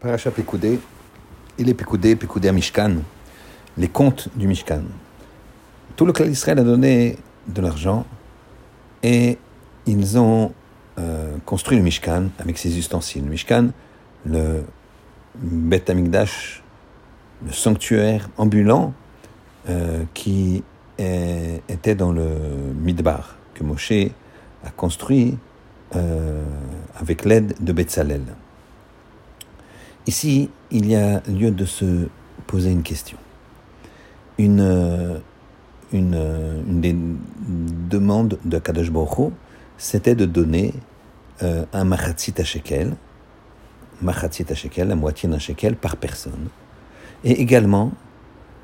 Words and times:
Paracha 0.00 0.30
il 1.58 1.68
est 1.68 1.74
à 2.48 2.52
Mishkan, 2.52 3.02
les 3.76 3.88
comptes 3.88 4.30
du 4.34 4.46
Mishkan. 4.46 4.80
Tout 5.94 6.06
le 6.06 6.14
clan 6.14 6.24
d'Israël 6.24 6.58
a 6.58 6.64
donné 6.64 7.18
de 7.48 7.60
l'argent 7.60 8.06
et 9.02 9.36
ils 9.84 10.18
ont 10.18 10.52
euh, 10.98 11.36
construit 11.44 11.76
le 11.76 11.82
Mishkan 11.82 12.28
avec 12.38 12.56
ses 12.56 12.78
ustensiles. 12.78 13.24
Le 13.24 13.30
Mishkan, 13.30 13.68
le 14.24 14.62
Beth 15.34 15.90
Amikdash, 15.90 16.62
le 17.44 17.52
sanctuaire 17.52 18.30
ambulant 18.38 18.94
euh, 19.68 20.04
qui 20.14 20.64
était 20.98 21.94
dans 21.94 22.12
le 22.12 22.26
Midbar, 22.74 23.36
que 23.52 23.64
Moshe 23.64 23.92
a 24.64 24.70
construit 24.74 25.36
euh, 25.94 26.42
avec 26.98 27.26
l'aide 27.26 27.54
de 27.60 27.72
Betzalel. 27.74 28.22
Ici, 30.10 30.50
il 30.72 30.90
y 30.90 30.96
a 30.96 31.22
lieu 31.28 31.52
de 31.52 31.64
se 31.64 32.08
poser 32.48 32.72
une 32.72 32.82
question. 32.82 33.16
Une, 34.38 35.20
une, 35.92 36.80
des 36.80 36.96
demandes 37.88 38.36
de 38.44 38.58
Kadosh 38.58 38.90
Baruch 38.90 39.32
c'était 39.78 40.16
de 40.16 40.24
donner 40.24 40.74
euh, 41.44 41.64
un 41.72 41.84
machatzit 41.84 42.34
à 42.38 42.42
shekel, 42.42 42.96
machatzit 44.02 44.46
à 44.50 44.56
shekel, 44.56 44.88
la 44.88 44.96
moitié 44.96 45.28
d'un 45.28 45.38
shekel 45.38 45.76
par 45.76 45.96
personne, 45.96 46.48
et 47.22 47.40
également 47.40 47.92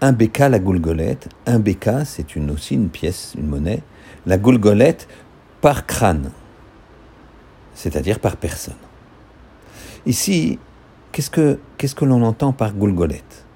un 0.00 0.10
béka 0.10 0.48
la 0.48 0.58
goulgolette. 0.58 1.28
Un 1.46 1.60
béka, 1.60 2.04
c'est 2.04 2.26
aussi 2.38 2.74
une 2.74 2.88
pièce, 2.88 3.34
une 3.38 3.46
monnaie, 3.46 3.84
la 4.26 4.36
goulgolette 4.36 5.06
par 5.60 5.86
crâne, 5.86 6.32
c'est-à-dire 7.72 8.18
par 8.18 8.36
personne. 8.36 8.82
Ici, 10.06 10.58
Qu'est-ce 11.16 11.30
que, 11.94 12.04
l'on 12.04 12.22
entend 12.22 12.52
par 12.52 12.74
goulgolette 12.74 13.46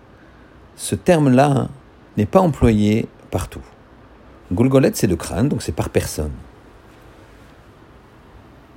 Ce 0.76 0.94
terme-là 0.94 1.68
n'est 2.16 2.24
pas 2.24 2.40
employé 2.40 3.06
partout. 3.30 3.60
Goulgolette, 4.50 4.96
c'est 4.96 5.06
le 5.06 5.16
crâne, 5.16 5.50
donc 5.50 5.60
c'est 5.60 5.74
par 5.74 5.90
personne. 5.90 6.30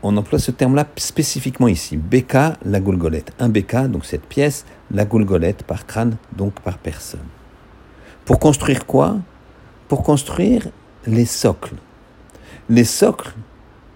On 0.02 0.17
emploie 0.17 0.38
ce 0.38 0.52
terme-là 0.52 0.86
spécifiquement 0.98 1.70
ici. 1.70 1.95
Beka, 1.95 2.58
la 2.66 2.81
goulgolette. 2.81 3.31
Un 3.40 3.48
beka, 3.48 3.88
donc 3.88 4.03
cette 4.03 4.25
pièce, 4.25 4.66
la 4.92 5.06
goulgolette 5.06 5.64
par 5.64 5.86
crâne, 5.86 6.18
donc 6.34 6.59
par 6.59 6.78
personne. 6.78 7.30
Pour 8.25 8.38
construire 8.38 8.86
quoi? 8.86 9.16
Pour 9.88 10.03
construire 10.03 10.68
les 11.08 11.25
socles. 11.25 11.78
Les 12.68 12.84
socles 12.84 13.34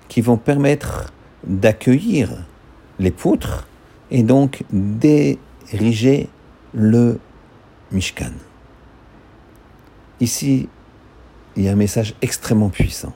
qui 0.08 0.22
vont 0.22 0.38
permettre 0.38 1.12
d'accueillir 1.44 2.30
les 3.00 3.12
poutres 3.12 3.67
et 4.12 4.24
donc 4.24 4.64
d'ériger 4.72 6.30
le 6.74 7.20
Mishkan. 7.92 8.32
Ici, 10.20 10.68
il 11.56 11.64
y 11.64 11.70
a 11.70 11.72
un 11.72 11.76
message 11.76 12.16
extrêmement 12.22 12.70
puissant. 12.70 13.14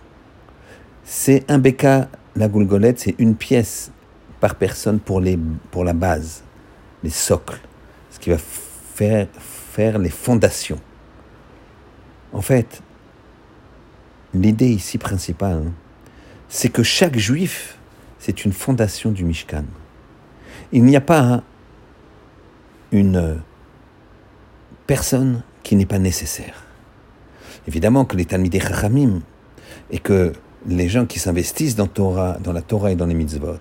C'est 1.04 1.50
un 1.50 1.58
béka, 1.58 2.10
la 2.36 2.48
goulgolette, 2.48 3.00
c'est 3.00 3.16
une 3.18 3.36
pièce 3.36 3.92
par 4.40 4.56
personne 4.56 5.00
pour, 5.00 5.20
les, 5.20 5.38
pour 5.72 5.84
la 5.84 5.94
base, 5.94 6.44
les 7.04 7.10
socles, 7.10 7.60
ce 8.10 8.20
qui 8.20 8.30
va 8.30 8.38
faire, 8.38 9.28
faire 9.38 10.00
les 10.00 10.10
fondations. 10.10 10.80
En 12.34 12.42
fait, 12.42 12.82
l'idée 14.34 14.70
ici 14.70 14.98
principale, 14.98 15.72
c'est 16.50 16.70
que 16.70 16.84
chaque 16.84 17.18
juif, 17.18 17.78
c'est 18.20 18.46
une 18.46 18.54
fondation 18.54 19.12
du 19.12 19.24
Mishkan. 19.24 19.66
Il 20.74 20.86
n'y 20.86 20.96
a 20.96 21.02
pas 21.02 21.44
une 22.92 23.42
personne 24.88 25.44
qui 25.64 25.76
n'est 25.76 25.86
pas 25.86 26.00
nécessaire. 26.00 26.64
Évidemment 27.68 28.06
que 28.06 28.16
les 28.16 28.26
Talmidei 28.26 28.60
Chachamim 28.60 29.22
et 29.92 30.00
que 30.00 30.34
les 30.68 30.90
gens 30.90 31.06
qui 31.06 31.20
s'investissent 31.20 31.76
dans, 31.76 31.88
Torah, 31.88 32.38
dans 32.40 32.54
la 32.54 32.62
Torah 32.62 32.92
et 32.92 32.96
dans 32.96 33.06
les 33.06 33.14
mitzvot, 33.14 33.60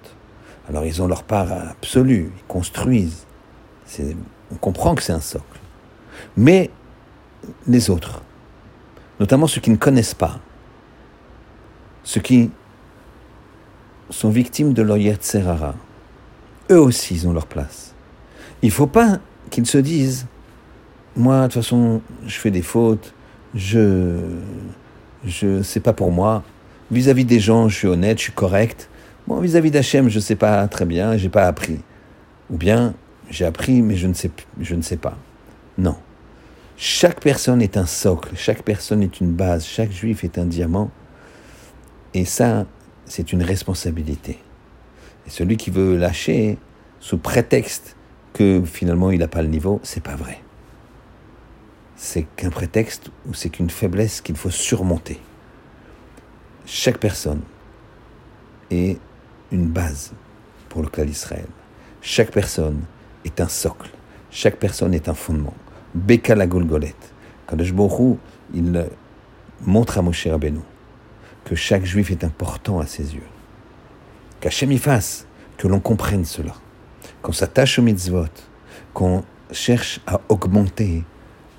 alors 0.68 0.84
ils 0.84 1.02
ont 1.02 1.08
leur 1.08 1.24
part 1.24 1.52
absolue, 1.52 2.32
ils 2.36 2.44
construisent. 2.46 3.26
On 4.52 4.56
comprend 4.56 4.94
que 4.94 5.02
c'est 5.02 5.12
un 5.12 5.20
socle. 5.20 5.44
Mais 6.36 6.70
les 7.66 7.90
autres, 7.90 8.22
notamment 9.18 9.46
ceux 9.46 9.60
qui 9.60 9.70
ne 9.70 9.76
connaissent 9.76 10.14
pas, 10.14 10.38
ceux 12.04 12.20
qui 12.20 12.50
sont 14.10 14.30
victimes 14.30 14.72
de 14.72 14.82
leur 14.82 14.96
Yetzerara, 14.96 15.74
eux 16.70 16.80
aussi, 16.80 17.14
ils 17.14 17.28
ont 17.28 17.32
leur 17.32 17.46
place. 17.46 17.94
Il 18.62 18.68
ne 18.68 18.72
faut 18.72 18.86
pas 18.86 19.18
qu'ils 19.50 19.66
se 19.66 19.78
disent, 19.78 20.26
moi, 21.16 21.42
de 21.42 21.44
toute 21.44 21.62
façon, 21.62 22.00
je 22.26 22.38
fais 22.38 22.50
des 22.50 22.62
fautes, 22.62 23.12
je, 23.54 24.16
je, 25.24 25.62
c'est 25.62 25.80
pas 25.80 25.92
pour 25.92 26.12
moi. 26.12 26.42
Vis-à-vis 26.90 27.24
des 27.24 27.40
gens, 27.40 27.68
je 27.68 27.76
suis 27.76 27.88
honnête, 27.88 28.18
je 28.18 28.24
suis 28.24 28.32
correct. 28.32 28.88
Bon, 29.26 29.40
vis-à-vis 29.40 29.70
d'Hachem, 29.70 30.08
je 30.08 30.16
ne 30.16 30.20
sais 30.20 30.36
pas 30.36 30.66
très 30.68 30.84
bien, 30.84 31.16
j'ai 31.16 31.28
pas 31.28 31.46
appris. 31.46 31.80
Ou 32.50 32.56
bien, 32.56 32.94
j'ai 33.30 33.44
appris, 33.44 33.82
mais 33.82 33.96
je 33.96 34.06
ne 34.06 34.14
sais, 34.14 34.30
je 34.60 34.74
ne 34.74 34.82
sais 34.82 34.96
pas. 34.96 35.16
Non. 35.78 35.96
Chaque 36.76 37.20
personne 37.20 37.60
est 37.62 37.76
un 37.76 37.86
socle, 37.86 38.30
chaque 38.34 38.62
personne 38.62 39.02
est 39.02 39.20
une 39.20 39.32
base, 39.32 39.66
chaque 39.66 39.92
juif 39.92 40.24
est 40.24 40.38
un 40.38 40.46
diamant. 40.46 40.90
Et 42.14 42.24
ça, 42.24 42.66
c'est 43.04 43.32
une 43.32 43.42
responsabilité. 43.42 44.38
Et 45.26 45.30
celui 45.30 45.56
qui 45.56 45.70
veut 45.70 45.96
lâcher 45.96 46.58
sous 46.98 47.18
prétexte 47.18 47.96
que 48.32 48.62
finalement 48.64 49.10
il 49.10 49.20
n'a 49.20 49.28
pas 49.28 49.42
le 49.42 49.48
niveau, 49.48 49.80
c'est 49.82 50.02
pas 50.02 50.16
vrai. 50.16 50.40
C'est 51.96 52.26
qu'un 52.36 52.50
prétexte 52.50 53.10
ou 53.28 53.34
c'est 53.34 53.50
qu'une 53.50 53.70
faiblesse 53.70 54.20
qu'il 54.20 54.36
faut 54.36 54.50
surmonter. 54.50 55.20
Chaque 56.66 56.98
personne 56.98 57.42
est 58.70 58.98
une 59.50 59.66
base 59.66 60.12
pour 60.68 60.82
le 60.82 60.88
clan 60.88 61.04
d'Israël. 61.04 61.46
Chaque 62.00 62.30
personne 62.30 62.82
est 63.24 63.40
un 63.40 63.48
socle. 63.48 63.90
Chaque 64.30 64.56
personne 64.56 64.94
est 64.94 65.08
un 65.08 65.14
fondement. 65.14 65.54
Beka 65.94 66.34
la 66.34 66.46
Golgolette. 66.46 67.12
Le 67.52 67.64
il 68.54 68.86
montre 69.62 69.98
à 69.98 70.02
Moshe 70.02 70.28
Rabbeinu 70.28 70.60
que 71.44 71.56
chaque 71.56 71.84
juif 71.84 72.12
est 72.12 72.22
important 72.22 72.78
à 72.78 72.86
ses 72.86 73.14
yeux 73.14 73.26
qu'Hachem 74.40 74.72
y 74.72 74.80
que 75.56 75.68
l'on 75.68 75.80
comprenne 75.80 76.24
cela, 76.24 76.54
qu'on 77.22 77.32
s'attache 77.32 77.78
au 77.78 77.82
mitzvot, 77.82 78.24
qu'on 78.94 79.22
cherche 79.52 80.00
à 80.06 80.20
augmenter 80.28 81.04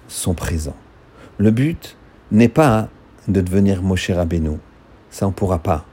son 0.08 0.34
présent. 0.34 0.75
Le 1.38 1.52
but 1.52 1.96
n'est 2.31 2.50
pas 2.50 2.90
de 3.28 3.42
devenir 3.42 3.81
Moshe 3.81 4.09
Rabbeinu, 4.09 4.58
ça 5.09 5.28
on 5.28 5.31
pourra 5.31 5.59
pas. 5.59 5.86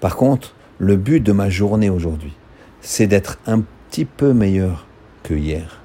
Par 0.00 0.16
contre, 0.16 0.54
le 0.78 0.96
but 0.96 1.20
de 1.20 1.32
ma 1.32 1.50
journée 1.50 1.90
aujourd'hui, 1.90 2.34
c'est 2.80 3.06
d'être 3.06 3.38
un 3.46 3.62
petit 3.90 4.04
peu 4.04 4.32
meilleur 4.32 4.86
que 5.22 5.34
hier. 5.34 5.80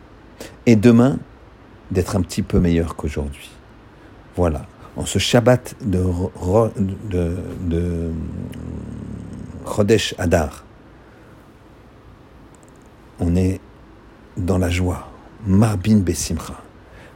Et 0.65 0.75
demain, 0.75 1.17
d'être 1.91 2.15
un 2.15 2.21
petit 2.21 2.41
peu 2.41 2.59
meilleur 2.59 2.95
qu'aujourd'hui. 2.95 3.49
Voilà. 4.35 4.65
En 4.95 5.05
ce 5.05 5.19
Shabbat 5.19 5.75
de 5.81 6.03
Chodesh 9.65 10.15
Adar. 10.17 10.63
On 13.19 13.35
est 13.35 13.59
dans 14.37 14.57
la 14.57 14.69
joie. 14.69 15.07
Marbin 15.45 15.97
Besimcha. 15.97 16.61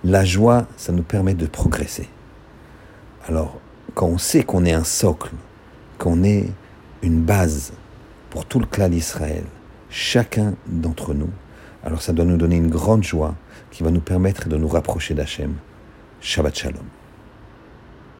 La 0.03 0.25
joie, 0.25 0.67
ça 0.77 0.91
nous 0.91 1.03
permet 1.03 1.33
de 1.33 1.45
progresser. 1.45 2.09
Alors, 3.27 3.59
quand 3.95 4.07
on 4.07 4.17
sait 4.17 4.43
qu'on 4.43 4.65
est 4.65 4.73
un 4.73 4.83
socle, 4.83 5.31
qu'on 5.97 6.23
est 6.23 6.49
une 7.01 7.21
base 7.21 7.73
pour 8.29 8.45
tout 8.45 8.59
le 8.59 8.65
clan 8.65 8.89
d'Israël, 8.89 9.43
chacun 9.89 10.53
d'entre 10.67 11.13
nous, 11.13 11.29
alors 11.83 12.01
ça 12.01 12.13
doit 12.13 12.25
nous 12.25 12.37
donner 12.37 12.57
une 12.57 12.69
grande 12.69 13.03
joie 13.03 13.35
qui 13.71 13.83
va 13.83 13.91
nous 13.91 14.01
permettre 14.01 14.47
de 14.49 14.57
nous 14.57 14.67
rapprocher 14.67 15.13
d'Hachem. 15.13 15.53
Shabbat 16.21 16.57
Shalom. 16.57 16.98